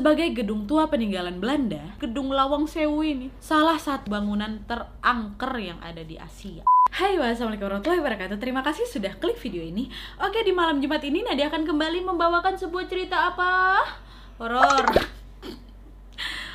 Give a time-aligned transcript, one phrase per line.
[0.00, 6.00] Sebagai gedung tua peninggalan Belanda, gedung Lawang Sewu ini salah satu bangunan terangker yang ada
[6.00, 6.64] di Asia.
[6.88, 9.92] Hai wassalamualaikum warahmatullahi wabarakatuh Terima kasih sudah klik video ini
[10.24, 13.84] Oke di malam Jumat ini Nadia akan kembali membawakan sebuah cerita apa?
[14.40, 15.19] Horor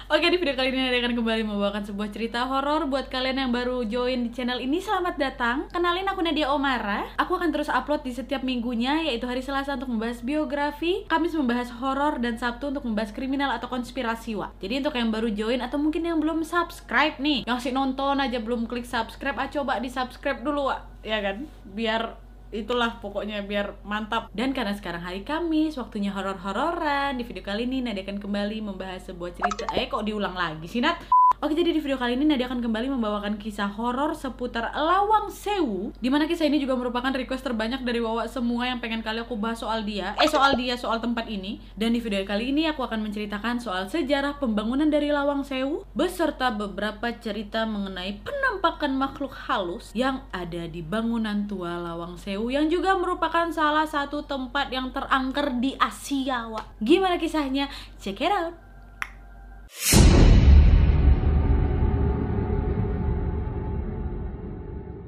[0.06, 3.50] Oke di video kali ini Nadia akan kembali membawakan sebuah cerita horor buat kalian yang
[3.50, 5.66] baru join di channel ini selamat datang.
[5.74, 7.10] Kenalin aku Nadia Omara.
[7.18, 11.74] Aku akan terus upload di setiap minggunya yaitu hari Selasa untuk membahas biografi, Kamis membahas
[11.82, 14.54] horor dan Sabtu untuk membahas kriminal atau konspirasi wa.
[14.62, 18.38] Jadi untuk yang baru join atau mungkin yang belum subscribe nih, yang sih nonton aja
[18.38, 21.50] belum klik subscribe, ah coba di subscribe dulu wa, ya kan?
[21.74, 22.14] Biar
[22.56, 24.32] itulah pokoknya biar mantap.
[24.32, 29.12] Dan karena sekarang hari Kamis waktunya horor-hororan di video kali ini Nadia akan kembali membahas
[29.12, 29.68] sebuah cerita.
[29.76, 32.98] Eh kok diulang lagi sih Nat Oke jadi di video kali ini Nadia akan kembali
[32.98, 38.02] membawakan kisah horor seputar Lawang Sewu Di mana kisah ini juga merupakan request terbanyak dari
[38.02, 41.62] Wawa semua yang pengen kali aku bahas soal dia Eh soal dia, soal tempat ini
[41.78, 46.50] Dan di video kali ini aku akan menceritakan soal sejarah pembangunan dari Lawang Sewu Beserta
[46.50, 52.98] beberapa cerita mengenai penampakan makhluk halus Yang ada di bangunan tua Lawang Sewu Yang juga
[52.98, 56.82] merupakan salah satu tempat yang terangker di Asia Wak.
[56.82, 57.70] Gimana kisahnya?
[58.02, 60.25] Check it out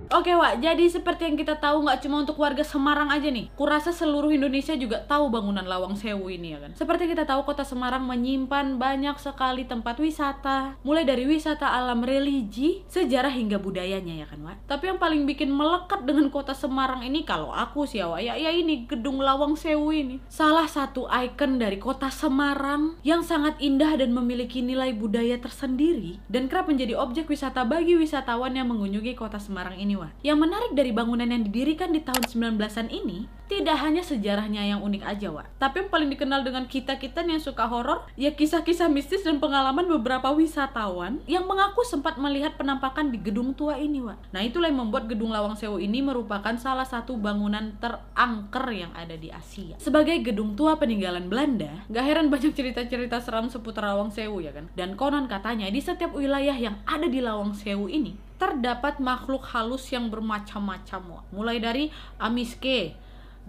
[0.07, 3.51] Oke Wak, jadi seperti yang kita tahu nggak cuma untuk warga Semarang aja nih.
[3.59, 6.71] Kurasa seluruh Indonesia juga tahu bangunan Lawang Sewu ini ya kan?
[6.79, 10.79] Seperti kita tahu kota Semarang menyimpan banyak sekali tempat wisata.
[10.87, 14.63] Mulai dari wisata alam religi, sejarah hingga budayanya ya kan Wak?
[14.71, 18.39] Tapi yang paling bikin melekat dengan kota Semarang ini kalau aku sih ya Wak Ya,
[18.39, 20.23] ya ini gedung Lawang Sewu ini.
[20.31, 26.47] Salah satu ikon dari kota Semarang Yang sangat indah dan memiliki nilai budaya tersendiri Dan
[26.47, 30.11] kerap menjadi objek wisata bagi wisatawan yang mengunjungi kota Semarang ini Wak.
[30.21, 35.03] Yang menarik dari bangunan yang didirikan di tahun 19-an ini tidak hanya sejarahnya yang unik
[35.07, 35.47] aja, Wak.
[35.55, 40.35] Tapi yang paling dikenal dengan kita-kita yang suka horor, ya kisah-kisah mistis dan pengalaman beberapa
[40.35, 44.35] wisatawan yang mengaku sempat melihat penampakan di gedung tua ini, Wak.
[44.35, 49.15] Nah, itulah yang membuat gedung Lawang Sewu ini merupakan salah satu bangunan terangker yang ada
[49.15, 49.79] di Asia.
[49.79, 54.67] Sebagai gedung tua peninggalan Belanda, gak heran banyak cerita-cerita seram seputar Lawang Sewu ya kan.
[54.75, 59.89] Dan konon katanya di setiap wilayah yang ada di Lawang Sewu ini terdapat makhluk halus
[59.89, 61.89] yang bermacam-macam, mulai dari
[62.21, 62.93] Amiske,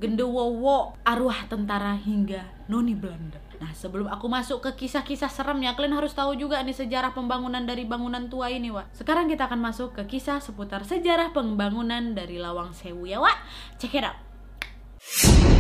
[0.01, 3.39] gendewowo, arwah tentara hingga noni Belanda.
[3.59, 7.83] Nah, sebelum aku masuk ke kisah-kisah seremnya, kalian harus tahu juga nih sejarah pembangunan dari
[7.83, 8.95] bangunan tua ini, Wak.
[8.95, 13.35] Sekarang kita akan masuk ke kisah seputar sejarah pembangunan dari Lawang Sewu ya, Wak.
[13.83, 15.58] Check it out.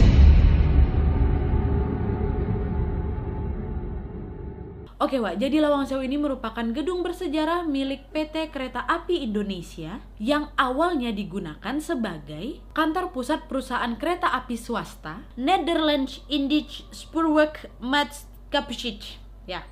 [4.98, 10.50] Oke Wak, jadi Lawang Sewu ini merupakan gedung bersejarah milik PT Kereta Api Indonesia yang
[10.58, 19.22] awalnya digunakan sebagai kantor pusat perusahaan kereta api swasta Netherlands Indisch Spoorweg Maatschappij.
[19.46, 19.62] Ya,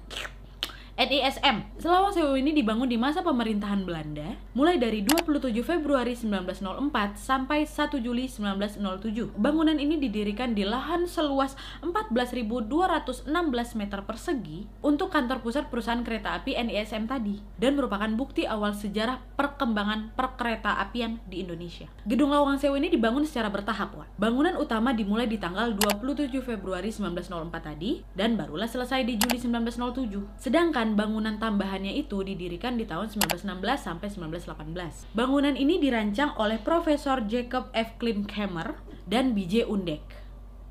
[0.96, 1.76] NISM.
[1.84, 8.00] Lawang Sewu ini dibangun di masa pemerintahan Belanda, mulai dari 27 Februari 1904 sampai 1
[8.00, 9.36] Juli 1907.
[9.36, 11.52] Bangunan ini didirikan di lahan seluas
[11.84, 13.28] 14.216
[13.76, 19.20] meter persegi untuk kantor pusat perusahaan kereta api NISM tadi, dan merupakan bukti awal sejarah
[19.36, 21.92] perkembangan perkereta apian di Indonesia.
[22.08, 24.08] Gedung Lawang Sewu ini dibangun secara bertahap, Wak.
[24.16, 30.40] Bangunan utama dimulai di tanggal 27 Februari 1904 tadi, dan barulah selesai di Juli 1907.
[30.40, 33.48] Sedangkan bangunan tambahannya itu didirikan di tahun 1916
[33.80, 35.10] sampai 1918.
[35.16, 37.98] Bangunan ini dirancang oleh Profesor Jacob F.
[37.98, 38.78] Klimkemer
[39.10, 39.66] dan B.J.
[39.66, 40.04] Undek.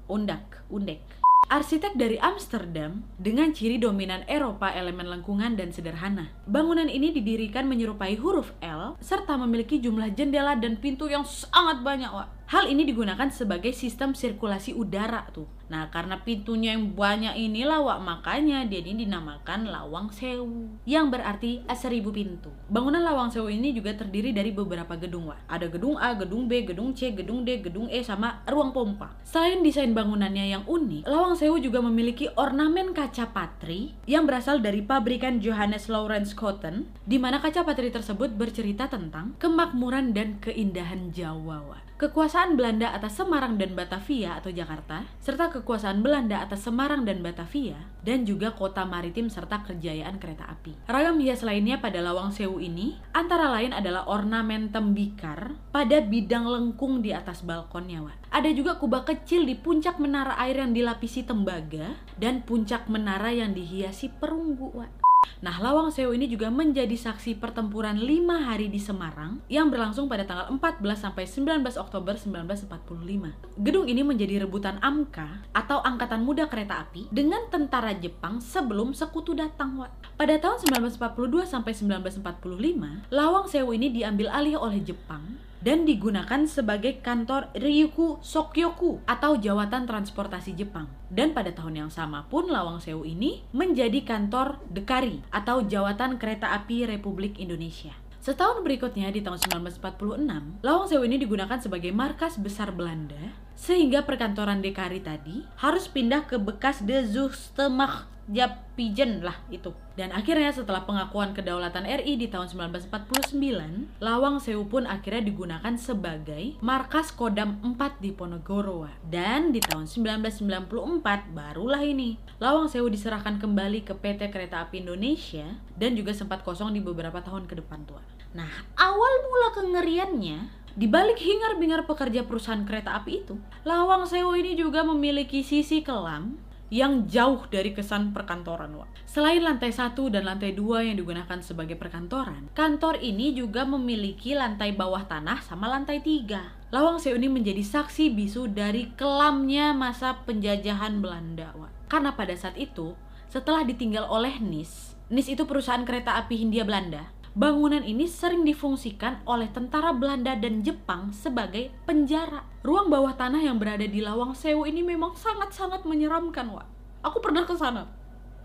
[0.07, 1.01] Undak, Undek.
[1.45, 6.33] Arsitek dari Amsterdam dengan ciri dominan Eropa elemen lengkungan dan sederhana.
[6.49, 12.09] Bangunan ini didirikan menyerupai huruf L serta memiliki jumlah jendela dan pintu yang sangat banyak,
[12.09, 12.49] Wak.
[12.49, 15.45] Hal ini digunakan sebagai sistem sirkulasi udara tuh.
[15.65, 21.65] Nah, karena pintunya yang banyak ini lawak, makanya dia ini dinamakan Lawang Sewu, yang berarti
[21.73, 22.53] seribu pintu.
[22.69, 25.49] Bangunan Lawang Sewu ini juga terdiri dari beberapa gedung, Wak.
[25.49, 29.17] Ada gedung A, gedung B, gedung C, gedung D, gedung E, sama ruang pompa.
[29.25, 34.85] Selain desain bangunannya yang unik, Lawang Sewu juga memiliki ornamen kaca patri yang berasal dari
[34.85, 41.65] pabrikan Johannes Lawrence Cotton, di mana kaca patri tersebut bercerita tentang kemakmuran dan keindahan Jawa,
[41.65, 41.83] Wak.
[41.95, 47.79] Kekuasaan Belanda atas Semarang dan Batavia atau Jakarta, serta kekuasaan Belanda atas Semarang dan Batavia,
[48.03, 50.75] dan juga kota maritim serta kejayaan kereta api.
[50.91, 56.99] Ragam hias lainnya pada Lawang Sewu ini, antara lain adalah ornamen tembikar pada bidang lengkung
[56.99, 58.03] di atas balkonnya.
[58.03, 58.35] Wak.
[58.35, 63.55] Ada juga kubah kecil di puncak menara air yang dilapisi tembaga, dan puncak menara yang
[63.55, 64.75] dihiasi perunggu.
[64.75, 65.04] Wak.
[65.43, 70.25] Nah, Lawang Sewu ini juga menjadi saksi pertempuran lima hari di Semarang yang berlangsung pada
[70.25, 73.61] tanggal 14 sampai 19 Oktober 1945.
[73.61, 79.37] Gedung ini menjadi rebutan AMKA atau Angkatan Muda Kereta Api dengan tentara Jepang sebelum sekutu
[79.37, 79.77] datang.
[80.15, 80.61] Pada tahun
[80.95, 88.19] 1942 sampai 1945, Lawang Sewu ini diambil alih oleh Jepang dan digunakan sebagai kantor Ryuku
[88.19, 90.91] Sokyoku atau Jawatan Transportasi Jepang.
[91.07, 96.51] Dan pada tahun yang sama pun Lawang Sewu ini menjadi kantor Dekari atau Jawatan Kereta
[96.55, 97.95] Api Republik Indonesia.
[98.25, 103.21] Setahun berikutnya di tahun 1946, Lawang Sewu ini digunakan sebagai markas besar Belanda
[103.53, 109.69] sehingga perkantoran Dekari tadi harus pindah ke bekas De Zuchtemach Japijen lah itu.
[109.95, 116.57] Dan akhirnya setelah pengakuan kedaulatan RI di tahun 1949, Lawang Sewu pun akhirnya digunakan sebagai
[116.59, 118.89] markas Kodam 4 di Ponorogo.
[119.05, 125.45] Dan di tahun 1994 barulah ini Lawang Sewu diserahkan kembali ke PT Kereta Api Indonesia
[125.77, 128.03] dan juga sempat kosong di beberapa tahun ke depan tua.
[128.35, 134.59] Nah, awal mula kengeriannya di balik hingar-bingar pekerja perusahaan kereta api itu, Lawang Sewu ini
[134.59, 136.35] juga memiliki sisi kelam
[136.75, 139.07] yang jauh dari kesan perkantoran Wak.
[139.07, 144.75] Selain lantai satu dan lantai dua yang digunakan sebagai perkantoran, kantor ini juga memiliki lantai
[144.75, 146.51] bawah tanah sama lantai tiga.
[146.75, 151.87] Lawang Sewu ini menjadi saksi bisu dari kelamnya masa penjajahan Belanda Wak.
[151.87, 152.91] Karena pada saat itu,
[153.31, 159.19] setelah ditinggal oleh NIS, NIS itu perusahaan kereta api Hindia Belanda, Bangunan ini sering difungsikan
[159.27, 162.47] oleh tentara Belanda dan Jepang sebagai penjara.
[162.63, 166.63] Ruang bawah tanah yang berada di Lawang Sewu ini memang sangat-sangat menyeramkan, Wak.
[167.03, 167.91] Aku pernah ke sana.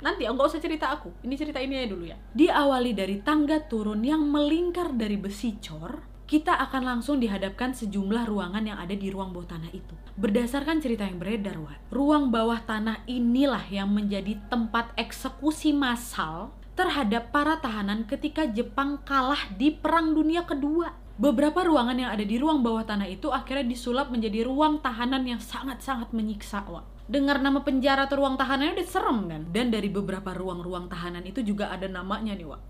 [0.02, 1.14] Nanti enggak usah cerita aku.
[1.22, 2.18] Ini cerita ini aja dulu ya.
[2.34, 8.74] Diawali dari tangga turun yang melingkar dari besi cor, kita akan langsung dihadapkan sejumlah ruangan
[8.74, 9.94] yang ada di ruang bawah tanah itu.
[10.18, 17.28] Berdasarkan cerita yang beredar, Wak, ruang bawah tanah inilah yang menjadi tempat eksekusi massal terhadap
[17.28, 20.88] para tahanan ketika Jepang kalah di Perang Dunia Kedua.
[21.20, 25.36] Beberapa ruangan yang ada di ruang bawah tanah itu akhirnya disulap menjadi ruang tahanan yang
[25.36, 27.04] sangat-sangat menyiksa, Wak.
[27.04, 29.42] Dengar nama penjara atau ruang tahanannya udah serem kan?
[29.52, 32.60] Dan dari beberapa ruang-ruang tahanan itu juga ada namanya nih, Wak.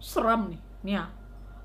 [0.00, 1.04] Serem nih, nih ya.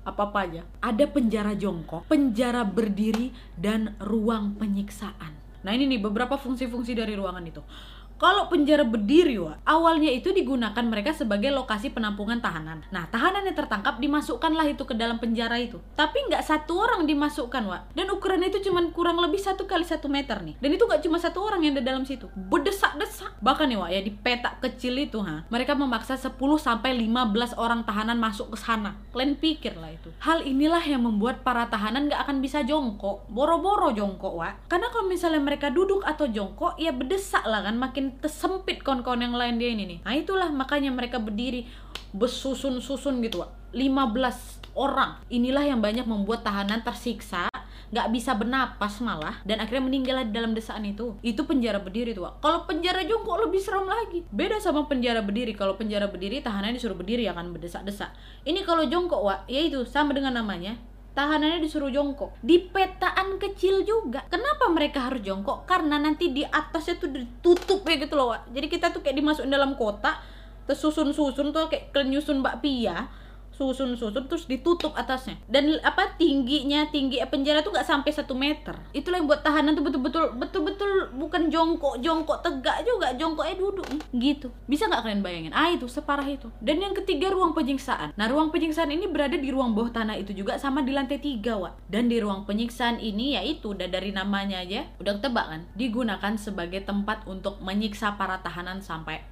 [0.04, 0.62] Apa-apa aja.
[0.84, 5.40] Ada penjara jongkok, penjara berdiri, dan ruang penyiksaan.
[5.64, 7.64] Nah ini nih beberapa fungsi-fungsi dari ruangan itu.
[8.14, 12.86] Kalau penjara berdiri, Wak, awalnya itu digunakan mereka sebagai lokasi penampungan tahanan.
[12.94, 15.82] Nah, tahanan yang tertangkap dimasukkanlah itu ke dalam penjara itu.
[15.98, 17.82] Tapi nggak satu orang dimasukkan, Wak.
[17.98, 20.54] Dan ukurannya itu cuma kurang lebih satu kali satu meter nih.
[20.62, 22.30] Dan itu nggak cuma satu orang yang ada dalam situ.
[22.32, 23.42] Berdesak-desak.
[23.42, 27.82] Bahkan nih, Wak, ya di peta kecil itu, ha, mereka memaksa 10 sampai 15 orang
[27.82, 28.94] tahanan masuk ke sana.
[29.10, 30.14] Kalian pikir lah itu.
[30.22, 33.26] Hal inilah yang membuat para tahanan nggak akan bisa jongkok.
[33.26, 34.70] Boro-boro jongkok, Wak.
[34.70, 39.36] Karena kalau misalnya mereka duduk atau jongkok, ya berdesak lah kan, makin tersempit kawan-kawan yang
[39.36, 39.98] lain dia ini nih.
[40.04, 41.64] Nah itulah makanya mereka berdiri
[42.12, 43.50] bersusun-susun gitu Wak.
[43.74, 45.22] 15 orang.
[45.30, 47.48] Inilah yang banyak membuat tahanan tersiksa
[47.94, 51.14] nggak bisa bernapas malah dan akhirnya meninggal di dalam desaan itu.
[51.22, 54.26] Itu penjara berdiri tuh kalau penjara jongkok lebih serem lagi.
[54.34, 55.54] Beda sama penjara berdiri.
[55.54, 58.10] Kalau penjara berdiri tahanan disuruh berdiri akan berdesak-desak.
[58.42, 60.74] Ini kalau jongkok wak ya itu sama dengan namanya
[61.14, 62.34] tahanannya disuruh jongkok.
[62.42, 64.26] Di petaan kecil juga.
[64.26, 65.64] Kenapa mereka harus jongkok?
[65.64, 68.50] Karena nanti di atasnya tuh ditutup kayak gitu loh Wak.
[68.50, 70.18] jadi kita tuh kayak dimasukin dalam kotak
[70.64, 73.06] tersusun-susun tuh kayak kenyusun bakpia
[73.54, 75.38] susun-susun terus ditutup atasnya.
[75.46, 78.74] Dan apa tingginya tinggi penjara tuh nggak sampai satu meter.
[78.90, 83.86] Itulah yang buat tahanan tuh betul-betul betul-betul bukan jongkok jongkok tegak juga jongkoknya duduk.
[84.10, 84.50] Gitu.
[84.66, 85.52] Bisa nggak kalian bayangin?
[85.54, 86.50] Ah itu separah itu.
[86.58, 88.12] Dan yang ketiga ruang penyiksaan.
[88.18, 91.56] Nah ruang penyiksaan ini berada di ruang bawah tanah itu juga sama di lantai tiga
[91.56, 95.60] wa dan di ruang penyiksaan ini yaitu udah dari namanya aja udah ketebak kan?
[95.78, 99.22] Digunakan sebagai tempat untuk menyiksa para tahanan sampai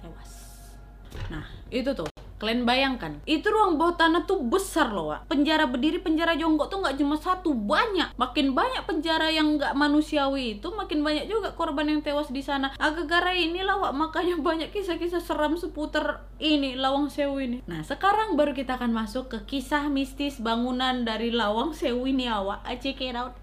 [0.00, 0.32] tewas.
[1.32, 2.08] Nah itu tuh
[2.38, 5.26] Kalian bayangkan, itu ruang bawah tanah tuh besar loh, Wak.
[5.26, 8.14] Penjara berdiri, penjara jongkok tuh nggak cuma satu, banyak.
[8.14, 12.70] Makin banyak penjara yang nggak manusiawi itu, makin banyak juga korban yang tewas di sana.
[12.78, 17.58] Agak gara inilah, Wak, makanya banyak kisah-kisah seram seputar ini, Lawang Sewu ini.
[17.66, 22.62] Nah, sekarang baru kita akan masuk ke kisah mistis bangunan dari Lawang Sewu ini, awak.
[22.78, 23.34] Check it out.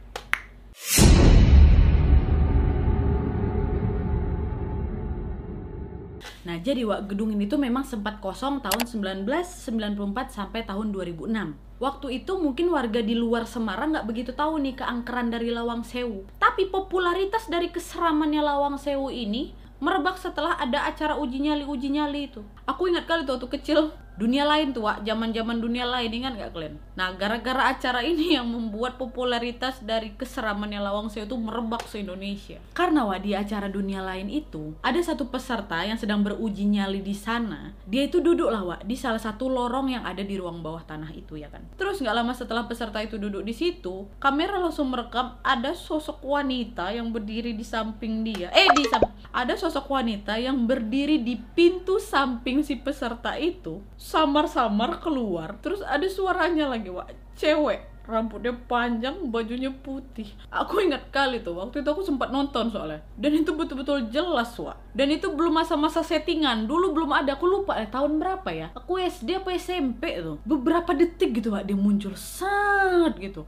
[6.46, 11.58] Nah, jadi Wak, gedung ini tuh memang sempat kosong tahun 1994 sampai tahun 2006.
[11.82, 16.24] Waktu itu mungkin warga di luar Semarang nggak begitu tahu nih keangkeran dari Lawang Sewu.
[16.38, 22.32] Tapi popularitas dari keseramannya Lawang Sewu ini merebak setelah ada acara uji nyali uji nyali
[22.32, 22.46] itu.
[22.64, 25.04] Aku ingat kali tuh waktu kecil dunia lain tuh Wak.
[25.04, 30.16] Zaman zaman dunia lain ingat gak kalian nah gara-gara acara ini yang membuat popularitas dari
[30.16, 34.98] keseramannya Lawang Sewu itu merebak se Indonesia karena Wak di acara dunia lain itu ada
[35.04, 37.76] satu peserta yang sedang beruji nyali di sana.
[37.84, 41.12] Dia itu duduk lah Wak di salah satu lorong yang ada di ruang bawah tanah
[41.12, 41.68] itu ya kan?
[41.76, 46.96] Terus nggak lama setelah peserta itu duduk di situ kamera langsung merekam ada sosok wanita
[46.96, 48.48] yang berdiri di samping dia.
[48.56, 55.02] Eh di samping ada sosok wanita yang berdiri di pintu samping si peserta itu samar-samar
[55.02, 60.30] keluar terus ada suaranya lagi wah cewek rambutnya panjang, bajunya putih.
[60.54, 63.02] Aku ingat kali tuh, waktu itu aku sempat nonton soalnya.
[63.18, 64.78] Dan itu betul-betul jelas, Wak.
[64.94, 66.70] Dan itu belum masa-masa settingan.
[66.70, 68.68] Dulu belum ada, aku lupa eh tahun berapa ya.
[68.78, 70.38] Aku SD apa SMP tuh.
[70.46, 73.44] Beberapa detik gitu, Wak, dia muncul sangat gitu.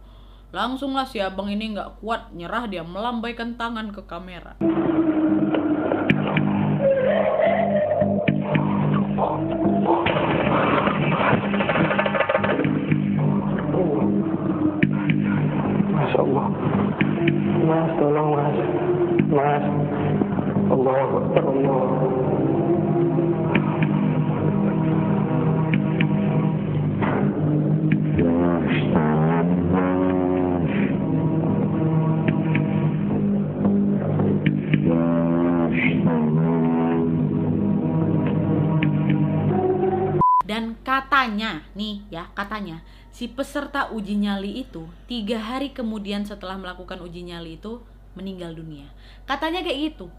[0.50, 4.58] Langsung lah si abang ini nggak kuat, nyerah dia melambaikan tangan ke kamera.
[20.98, 21.14] Dan
[40.82, 42.82] katanya, nih ya katanya,
[43.14, 47.86] si peserta uji nyali itu tiga hari kemudian setelah melakukan uji nyali itu
[48.18, 48.90] meninggal dunia.
[49.30, 50.10] Katanya kayak gitu.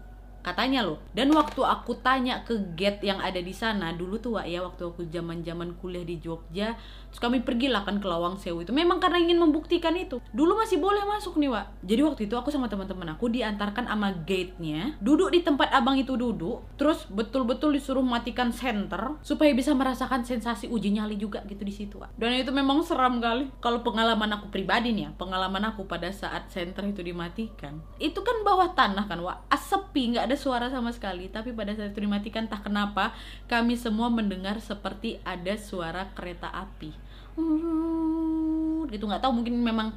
[0.49, 0.97] Katanya loh.
[1.13, 4.81] Dan waktu aku tanya ke gate yang ada di sana dulu tuh Wak ya waktu
[4.89, 6.73] aku zaman-zaman kuliah di Jogja,
[7.09, 8.73] terus kami pergilah kan ke Lawang Sewu itu.
[8.73, 10.21] Memang karena ingin membuktikan itu.
[10.33, 11.65] Dulu masih boleh masuk nih Wak.
[11.85, 16.13] Jadi waktu itu aku sama teman-teman aku diantarkan sama gate-nya, duduk di tempat abang itu
[16.13, 21.73] duduk, terus betul-betul disuruh matikan senter supaya bisa merasakan sensasi uji nyali juga gitu di
[21.73, 22.17] situ Wak.
[22.17, 23.49] Dan itu memang seram kali.
[23.61, 28.41] Kalau pengalaman aku pribadi nih ya, pengalaman aku pada saat senter itu dimatikan, itu kan
[28.45, 32.49] bawah tanah kan Wak, sepi nggak ada suara sama sekali tapi pada saat itu dimatikan
[32.49, 33.13] tak kenapa
[33.45, 37.08] kami semua mendengar seperti ada suara kereta api
[38.89, 39.87] gitu nggak tahu mungkin memang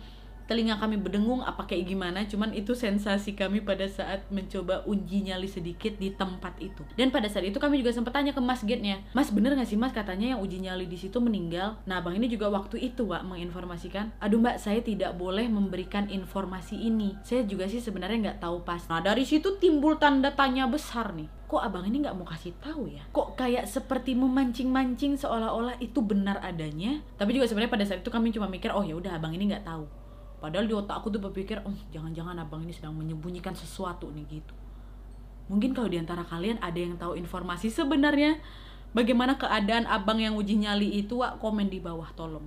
[0.53, 2.29] telinga kami berdengung apa kayak gimana.
[2.29, 6.85] Cuman itu sensasi kami pada saat mencoba uji nyali sedikit di tempat itu.
[6.93, 9.81] Dan pada saat itu kami juga sempat tanya ke mas gate-nya mas bener nggak sih
[9.81, 9.97] mas?
[9.97, 11.81] Katanya yang uji nyali di situ meninggal.
[11.89, 16.77] Nah bang ini juga waktu itu pak menginformasikan aduh mbak saya tidak boleh memberikan informasi
[16.77, 17.17] ini.
[17.25, 18.85] Saya juga sih sebenarnya nggak tahu pas.
[18.93, 21.33] Nah dari situ timbul tanda tanya besar nih.
[21.49, 23.05] Kok abang ini nggak mau kasih tahu ya?
[23.13, 27.05] Kok kayak seperti memancing-mancing seolah-olah itu benar adanya?
[27.21, 29.69] Tapi juga sebenarnya pada saat itu kami cuma mikir oh ya udah abang ini nggak
[29.69, 30.02] tahu
[30.43, 34.55] Padahal di otak aku tuh berpikir, oh jangan-jangan abang ini sedang menyembunyikan sesuatu nih gitu.
[35.47, 38.43] Mungkin kalau di antara kalian ada yang tahu informasi sebenarnya
[38.91, 42.43] bagaimana keadaan abang yang uji nyali itu, wak komen di bawah tolong.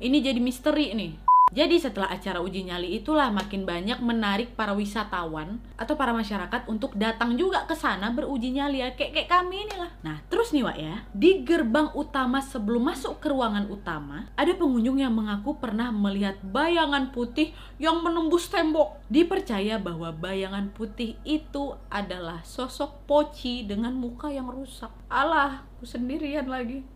[0.00, 1.29] Ini jadi misteri nih.
[1.50, 6.94] Jadi setelah acara uji nyali itulah makin banyak menarik para wisatawan atau para masyarakat untuk
[6.94, 9.90] datang juga ke sana beruji nyali ya kayak kayak kami inilah.
[10.06, 15.02] Nah terus nih Wak ya di gerbang utama sebelum masuk ke ruangan utama ada pengunjung
[15.02, 17.50] yang mengaku pernah melihat bayangan putih
[17.82, 19.02] yang menembus tembok.
[19.10, 24.94] Dipercaya bahwa bayangan putih itu adalah sosok poci dengan muka yang rusak.
[25.10, 26.86] Alah, aku sendirian lagi.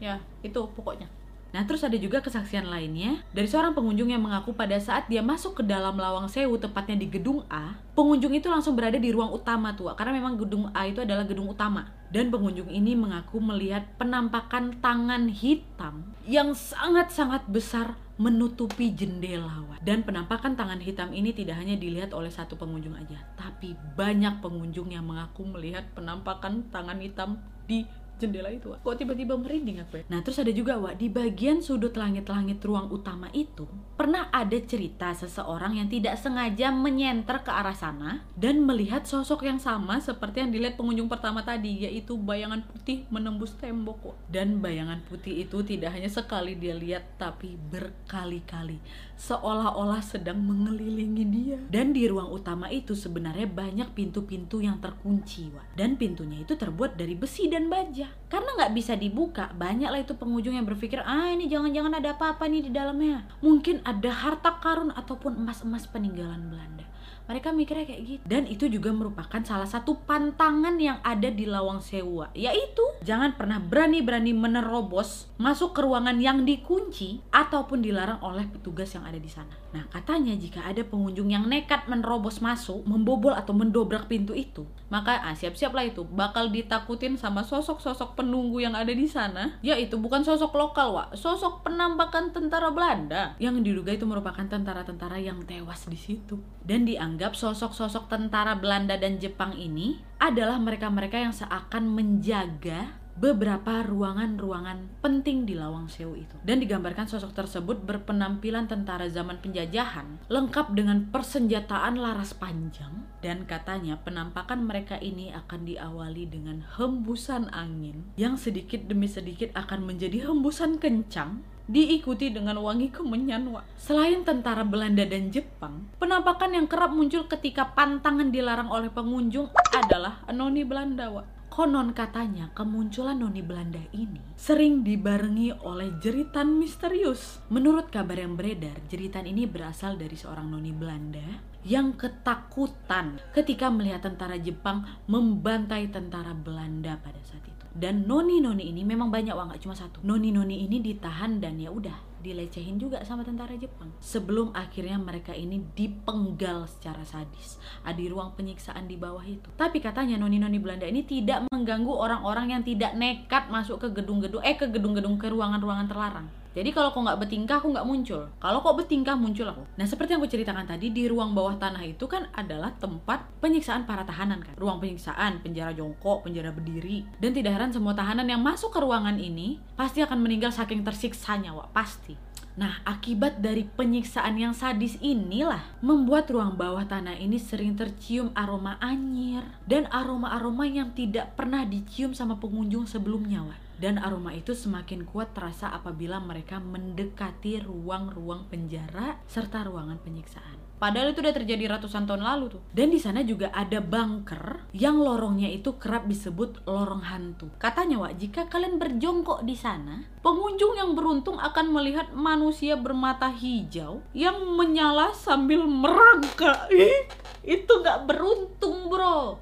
[0.00, 1.21] Ya itu pokoknya.
[1.52, 5.60] Nah, terus ada juga kesaksian lainnya dari seorang pengunjung yang mengaku pada saat dia masuk
[5.60, 9.76] ke dalam Lawang Sewu, tepatnya di gedung A, pengunjung itu langsung berada di ruang utama
[9.76, 11.92] tuh, karena memang gedung A itu adalah gedung utama.
[12.08, 19.64] Dan pengunjung ini mengaku melihat penampakan tangan hitam yang sangat-sangat besar menutupi jendela.
[19.82, 24.92] Dan penampakan tangan hitam ini tidak hanya dilihat oleh satu pengunjung aja, tapi banyak pengunjung
[24.92, 27.82] yang mengaku melihat penampakan tangan hitam di
[28.22, 31.98] jendela itu kok tiba-tiba merinding aku ya nah terus ada juga Wak di bagian sudut
[31.98, 33.66] langit-langit ruang utama itu
[33.98, 39.58] pernah ada cerita seseorang yang tidak sengaja menyenter ke arah sana dan melihat sosok yang
[39.58, 44.16] sama seperti yang dilihat pengunjung pertama tadi yaitu bayangan putih menembus tembok Wak.
[44.30, 48.78] dan bayangan putih itu tidak hanya sekali dia lihat tapi berkali-kali
[49.18, 55.74] seolah-olah sedang mengelilingi dia dan di ruang utama itu sebenarnya banyak pintu-pintu yang terkunci Wak.
[55.74, 60.56] dan pintunya itu terbuat dari besi dan baja karena nggak bisa dibuka banyaklah itu pengunjung
[60.56, 63.28] yang berpikir ah ini jangan-jangan ada apa-apa nih di dalamnya.
[63.44, 66.91] Mungkin ada harta karun ataupun emas-emas peninggalan Belanda
[67.32, 68.24] mereka mikirnya kayak gitu.
[68.28, 73.56] Dan itu juga merupakan salah satu pantangan yang ada di Lawang Sewu yaitu jangan pernah
[73.56, 79.56] berani-berani menerobos masuk ke ruangan yang dikunci ataupun dilarang oleh petugas yang ada di sana.
[79.72, 85.24] Nah katanya jika ada pengunjung yang nekat menerobos masuk membobol atau mendobrak pintu itu maka
[85.24, 86.04] ah, siap-siap lah itu.
[86.04, 89.56] Bakal ditakutin sama sosok-sosok penunggu yang ada di sana.
[89.64, 91.16] Yaitu bukan sosok lokal Wak.
[91.16, 93.32] Sosok penampakan tentara Belanda.
[93.40, 96.36] Yang diduga itu merupakan tentara-tentara yang tewas di situ.
[96.60, 105.02] Dan dianggap sosok-sosok tentara Belanda dan Jepang ini adalah mereka-mereka yang seakan menjaga beberapa ruangan-ruangan
[105.04, 106.36] penting di Lawang Sewu itu.
[106.42, 114.00] Dan digambarkan sosok tersebut berpenampilan tentara zaman penjajahan, lengkap dengan persenjataan laras panjang, dan katanya
[114.00, 120.80] penampakan mereka ini akan diawali dengan hembusan angin yang sedikit demi sedikit akan menjadi hembusan
[120.80, 123.64] kencang diikuti dengan wangi kemenyan Wak.
[123.78, 130.20] Selain tentara Belanda dan Jepang, penampakan yang kerap muncul ketika pantangan dilarang oleh pengunjung adalah
[130.34, 131.41] noni Belanda Wak.
[131.52, 137.44] Konon katanya kemunculan noni Belanda ini sering dibarengi oleh jeritan misterius.
[137.52, 144.02] Menurut kabar yang beredar, jeritan ini berasal dari seorang noni Belanda yang ketakutan ketika melihat
[144.02, 147.66] tentara Jepang membantai tentara Belanda pada saat itu.
[147.72, 150.04] Dan noni-noni ini memang banyak wah nggak cuma satu.
[150.04, 153.88] Noni-noni ini ditahan dan ya udah dilecehin juga sama tentara Jepang.
[153.98, 157.56] Sebelum akhirnya mereka ini dipenggal secara sadis.
[157.82, 159.48] Di ruang penyiksaan di bawah itu.
[159.56, 164.54] Tapi katanya noni-noni Belanda ini tidak mengganggu orang-orang yang tidak nekat masuk ke gedung-gedung eh
[164.58, 168.28] ke gedung-gedung ke ruangan-ruangan terlarang jadi kalau kok nggak bertingkah aku nggak muncul.
[168.36, 169.64] Kalau kok bertingkah muncul aku.
[169.80, 173.88] Nah seperti yang aku ceritakan tadi di ruang bawah tanah itu kan adalah tempat penyiksaan
[173.88, 174.52] para tahanan kan.
[174.60, 177.08] Ruang penyiksaan, penjara jongkok, penjara berdiri.
[177.16, 181.56] Dan tidak heran semua tahanan yang masuk ke ruangan ini pasti akan meninggal saking tersiksanya,
[181.56, 182.20] wak pasti.
[182.52, 188.76] Nah, akibat dari penyiksaan yang sadis inilah membuat ruang bawah tanah ini sering tercium aroma
[188.76, 193.60] anyir dan aroma-aroma yang tidak pernah dicium sama pengunjung sebelumnya, Wak.
[193.80, 200.62] Dan aroma itu semakin kuat terasa apabila mereka mendekati ruang-ruang penjara serta ruangan penyiksaan.
[200.82, 202.62] Padahal itu udah terjadi ratusan tahun lalu tuh.
[202.74, 207.54] Dan di sana juga ada bunker yang lorongnya itu kerap disebut lorong hantu.
[207.62, 212.41] Katanya, Wak, jika kalian berjongkok di sana, pengunjung yang beruntung akan melihat manusia
[212.80, 216.66] bermata hijau yang menyala sambil merangkak.
[216.74, 217.06] Ih,
[217.46, 219.38] itu nggak beruntung, bro.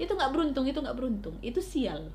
[0.00, 1.36] Itu nggak beruntung, itu nggak beruntung.
[1.44, 2.10] Itu sial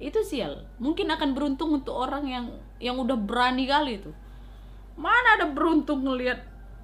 [0.00, 2.46] itu sial mungkin akan beruntung untuk orang yang
[2.80, 4.10] yang udah berani kali itu
[4.96, 6.40] mana ada beruntung ngelihat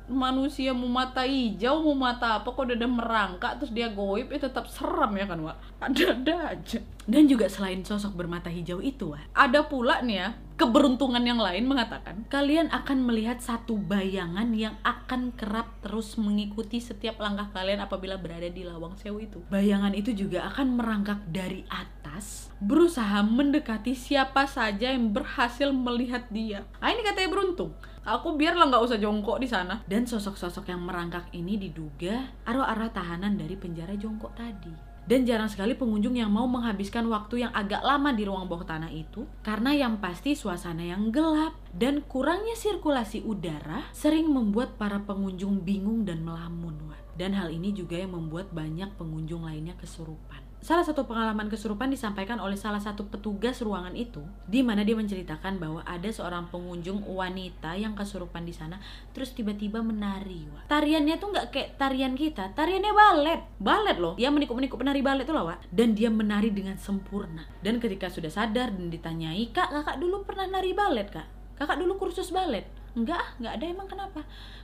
[0.06, 4.70] manusia mau mata hijau mau mata apa kok udah merangkak terus dia goib itu tetap
[4.70, 5.56] seram ya kan Wak?
[5.82, 6.80] Ada-ada aja.
[7.06, 11.68] Dan juga selain sosok bermata hijau itu Wak ada pula nih ya keberuntungan yang lain
[11.68, 18.16] mengatakan kalian akan melihat satu bayangan yang akan kerap terus mengikuti setiap langkah kalian apabila
[18.16, 19.44] berada di lawang sewu itu.
[19.52, 26.64] Bayangan itu juga akan merangkak dari atas berusaha mendekati siapa saja yang berhasil melihat dia.
[26.80, 29.82] Ah ini katanya beruntung aku biarlah nggak usah jongkok di sana.
[29.84, 34.72] Dan sosok-sosok yang merangkak ini diduga arwah-arwah tahanan dari penjara jongkok tadi.
[35.06, 38.90] Dan jarang sekali pengunjung yang mau menghabiskan waktu yang agak lama di ruang bawah tanah
[38.90, 45.62] itu karena yang pasti suasana yang gelap dan kurangnya sirkulasi udara sering membuat para pengunjung
[45.62, 51.06] bingung dan melamun dan hal ini juga yang membuat banyak pengunjung lainnya kesurupan Salah satu
[51.06, 56.10] pengalaman kesurupan disampaikan oleh salah satu petugas ruangan itu, di mana dia menceritakan bahwa ada
[56.10, 58.82] seorang pengunjung wanita yang kesurupan di sana,
[59.14, 60.48] terus tiba-tiba menari.
[60.50, 60.66] Wak.
[60.66, 64.18] Tariannya tuh nggak kayak tarian kita, tariannya balet, balet loh.
[64.18, 65.70] Dia menikuk-menikuk penari balet tuh loh, Wak.
[65.70, 67.46] Dan dia menari dengan sempurna.
[67.62, 71.28] Dan ketika sudah sadar dan ditanyai, kak, kakak dulu pernah nari balet kak?
[71.56, 72.66] Kakak dulu kursus balet?
[72.96, 74.20] Enggak, enggak ada emang kenapa?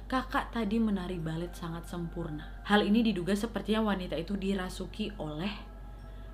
[0.09, 2.65] Kakak tadi menari balet sangat sempurna.
[2.65, 5.72] Hal ini diduga sepertinya wanita itu dirasuki oleh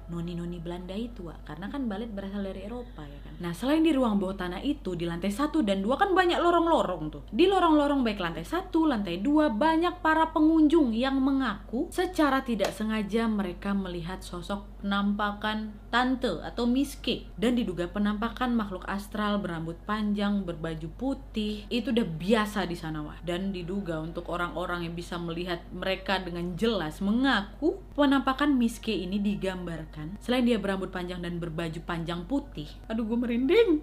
[0.09, 1.45] noni-noni Belanda itu Wak.
[1.45, 3.33] karena kan balet berasal dari Eropa ya kan?
[3.39, 7.03] Nah selain di ruang bawah tanah itu di lantai satu dan dua kan banyak lorong-lorong
[7.13, 7.23] tuh.
[7.29, 13.29] Di lorong-lorong baik lantai satu lantai dua banyak para pengunjung yang mengaku secara tidak sengaja
[13.29, 20.87] mereka melihat sosok penampakan tante atau miske dan diduga penampakan makhluk astral berambut panjang berbaju
[20.95, 26.23] putih itu udah biasa di sana wah dan diduga untuk orang-orang yang bisa melihat mereka
[26.23, 32.23] dengan jelas mengaku penampakan miske ini digambarkan kan selain dia berambut panjang dan berbaju panjang
[32.31, 33.83] putih aduh gue merinding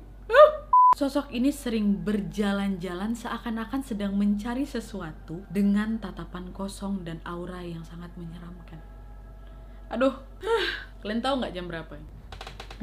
[0.95, 8.15] Sosok ini sering berjalan-jalan seakan-akan sedang mencari sesuatu dengan tatapan kosong dan aura yang sangat
[8.15, 8.80] menyeramkan.
[9.91, 10.15] Aduh,
[11.04, 11.99] kalian tahu nggak jam berapa?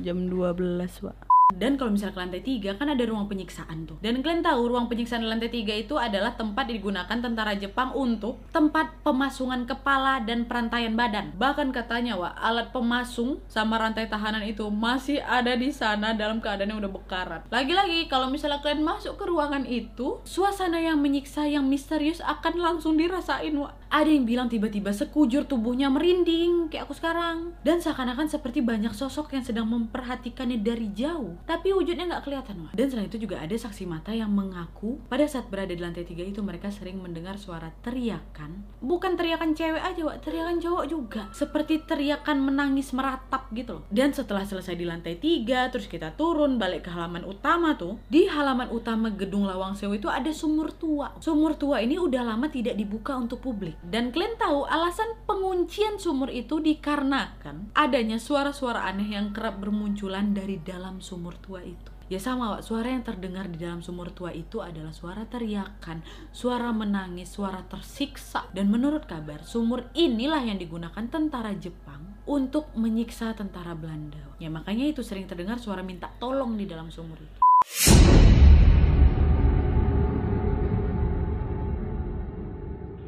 [0.05, 1.32] Jam 12, Pak.
[1.59, 3.99] Dan kalau misalnya ke lantai 3 kan ada ruang penyiksaan tuh.
[4.05, 8.41] Dan kalian tahu ruang penyiksaan di lantai 3 itu adalah tempat digunakan tentara Jepang untuk
[8.53, 11.35] tempat pemasungan kepala dan perantaian badan.
[11.37, 16.77] Bahkan katanya, Wak, alat pemasung sama rantai tahanan itu masih ada di sana dalam keadaan
[16.77, 17.43] yang udah bekarat.
[17.49, 22.97] Lagi-lagi kalau misalnya kalian masuk ke ruangan itu, suasana yang menyiksa yang misterius akan langsung
[22.97, 23.79] dirasain, Wak.
[23.93, 27.53] Ada yang bilang tiba-tiba sekujur tubuhnya merinding kayak aku sekarang.
[27.61, 31.37] Dan seakan-akan seperti banyak sosok yang sedang memperhatikannya dari jauh.
[31.45, 32.73] Tapi wujudnya nggak kelihatan, Wak.
[32.75, 36.23] Dan selain itu juga ada saksi mata yang mengaku pada saat berada di lantai tiga
[36.23, 38.65] itu mereka sering mendengar suara teriakan.
[38.83, 40.25] Bukan teriakan cewek aja, Wak.
[40.25, 41.23] Teriakan cowok juga.
[41.35, 43.85] Seperti teriakan menangis meratap gitu loh.
[43.91, 47.99] Dan setelah selesai di lantai tiga, terus kita turun balik ke halaman utama tuh.
[48.07, 51.15] Di halaman utama gedung Lawang Sewu itu ada sumur tua.
[51.19, 53.77] Sumur tua ini udah lama tidak dibuka untuk publik.
[53.83, 60.61] Dan kalian tahu alasan penguncian sumur itu dikarenakan adanya suara-suara aneh yang kerap bermunculan dari
[60.63, 61.93] dalam sumur tua itu.
[62.13, 66.69] Ya sama Wak, suara yang terdengar di dalam sumur tua itu adalah suara teriakan, suara
[66.69, 68.53] menangis, suara tersiksa.
[68.53, 74.21] Dan menurut kabar, sumur inilah yang digunakan tentara Jepang untuk menyiksa tentara Belanda.
[74.37, 77.41] Ya makanya itu sering terdengar suara minta tolong di dalam sumur itu.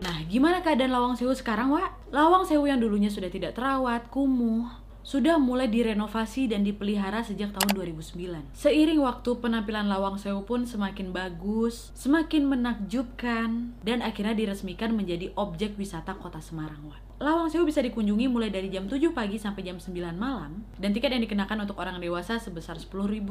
[0.00, 2.08] Nah, gimana keadaan Lawang Sewu sekarang, Wak?
[2.08, 7.76] Lawang Sewu yang dulunya sudah tidak terawat, kumuh, sudah mulai direnovasi dan dipelihara sejak tahun
[7.76, 8.56] 2009.
[8.56, 15.76] Seiring waktu, penampilan Lawang Sewu pun semakin bagus, semakin menakjubkan, dan akhirnya diresmikan menjadi objek
[15.76, 16.96] wisata kota Semarang.
[17.24, 21.08] Lawang Sewu bisa dikunjungi mulai dari jam 7 pagi sampai jam 9 malam dan tiket
[21.08, 23.24] yang dikenakan untuk orang dewasa sebesar Rp10.000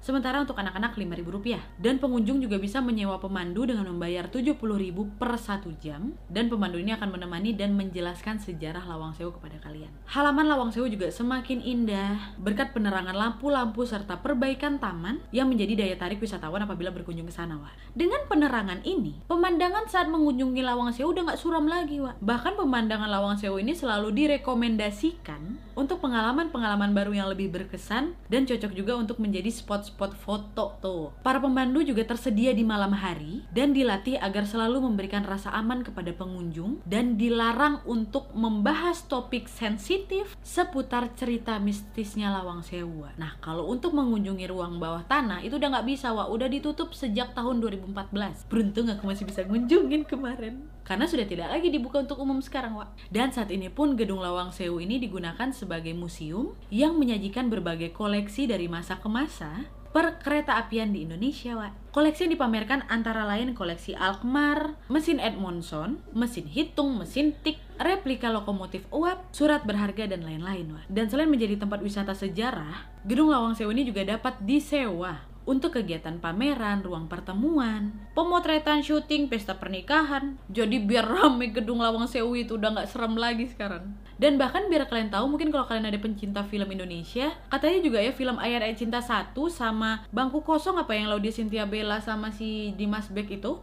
[0.00, 5.68] sementara untuk anak-anak Rp5.000 dan pengunjung juga bisa menyewa pemandu dengan membayar Rp70.000 per satu
[5.76, 9.92] jam dan pemandu ini akan menemani dan menjelaskan sejarah Lawang Sewu kepada kalian.
[10.08, 16.00] Halaman Lawang Sewu juga semakin indah berkat penerangan lampu-lampu serta perbaikan taman yang menjadi daya
[16.00, 17.76] tarik wisatawan apabila berkunjung ke sana, Wak.
[17.92, 22.16] Dengan penerangan ini, pemandangan saat mengunjungi Lawang Sewu udah nggak suram lagi, Wak.
[22.24, 28.70] Bahkan pemandangan Lawang Sewu ini selalu direkomendasikan untuk pengalaman-pengalaman baru yang lebih berkesan dan cocok
[28.78, 31.10] juga untuk menjadi spot-spot foto tuh.
[31.26, 36.14] Para pemandu juga tersedia di malam hari dan dilatih agar selalu memberikan rasa aman kepada
[36.14, 43.10] pengunjung dan dilarang untuk membahas topik sensitif seputar cerita mistisnya Lawang Sewu.
[43.18, 46.30] Nah, kalau untuk mengunjungi ruang bawah tanah itu udah nggak bisa, Wak.
[46.30, 48.46] Udah ditutup sejak tahun 2014.
[48.46, 50.70] Beruntung aku masih bisa ngunjungin kemarin.
[50.86, 52.97] Karena sudah tidak lagi dibuka untuk umum sekarang, Wak.
[53.08, 58.50] Dan saat ini pun Gedung Lawang Sewu ini digunakan sebagai museum yang menyajikan berbagai koleksi
[58.50, 61.72] dari masa ke masa perkereta apian di Indonesia, Wak.
[61.90, 68.84] Koleksi yang dipamerkan antara lain koleksi Alkmaar, mesin Edmondson, mesin hitung, mesin tik, replika lokomotif
[68.92, 70.86] uap, surat berharga, dan lain-lain, Wak.
[70.92, 76.20] Dan selain menjadi tempat wisata sejarah, Gedung Lawang Sewu ini juga dapat disewa untuk kegiatan
[76.20, 80.36] pameran, ruang pertemuan, pemotretan, syuting, pesta pernikahan.
[80.52, 83.96] Jadi biar rame gedung Lawang Sewu itu udah nggak serem lagi sekarang.
[84.20, 88.12] Dan bahkan biar kalian tahu, mungkin kalau kalian ada pencinta film Indonesia, katanya juga ya
[88.12, 92.76] film Ayat Ayat Cinta 1 sama Bangku Kosong apa yang Laudia Cynthia Bella sama si
[92.76, 93.56] Dimas Beck itu,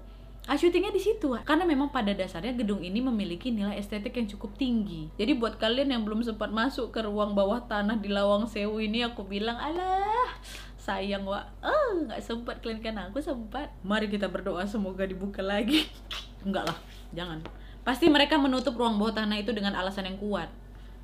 [0.46, 4.54] Ah, syutingnya di situ, karena memang pada dasarnya gedung ini memiliki nilai estetik yang cukup
[4.54, 5.10] tinggi.
[5.18, 9.02] Jadi buat kalian yang belum sempat masuk ke ruang bawah tanah di Lawang Sewu ini,
[9.02, 10.30] aku bilang, alah,
[10.86, 13.74] sayang wa oh nggak sempat kalian kan aku sempat.
[13.82, 15.90] Mari kita berdoa semoga dibuka lagi.
[16.46, 16.78] Enggak lah
[17.10, 17.42] jangan.
[17.82, 20.50] Pasti mereka menutup ruang bawah tanah itu dengan alasan yang kuat.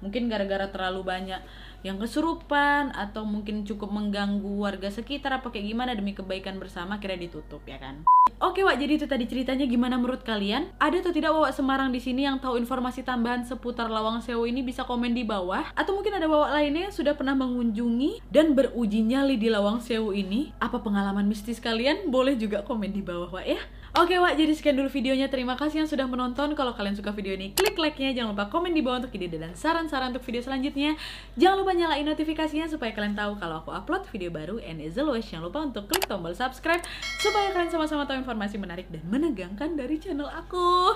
[0.05, 1.41] Mungkin gara-gara terlalu banyak
[1.81, 7.17] yang kesurupan atau mungkin cukup mengganggu warga sekitar apa kayak gimana demi kebaikan bersama kira
[7.17, 8.05] ditutup ya kan
[8.41, 10.73] Oke Wak, jadi itu tadi ceritanya gimana menurut kalian?
[10.81, 14.65] Ada atau tidak Wak Semarang di sini yang tahu informasi tambahan seputar Lawang Sewu ini
[14.65, 15.69] bisa komen di bawah?
[15.77, 20.09] Atau mungkin ada Wak lainnya yang sudah pernah mengunjungi dan beruji nyali di Lawang Sewu
[20.17, 20.49] ini?
[20.57, 22.09] Apa pengalaman mistis kalian?
[22.09, 23.61] Boleh juga komen di bawah Wak ya.
[23.91, 25.27] Oke Wak, jadi sekian dulu videonya.
[25.27, 26.55] Terima kasih yang sudah menonton.
[26.55, 28.15] Kalau kalian suka video ini, klik like-nya.
[28.15, 30.95] Jangan lupa komen di bawah untuk ide dan saran-saran untuk video selanjutnya.
[31.35, 34.63] Jangan lupa nyalain notifikasinya supaya kalian tahu kalau aku upload video baru.
[34.63, 36.79] And as always, jangan lupa untuk klik tombol subscribe
[37.19, 40.95] supaya kalian sama-sama tahu informasi menarik dan menegangkan dari channel aku.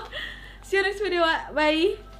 [0.64, 1.52] See you next video, Wak.
[1.52, 2.15] Bye!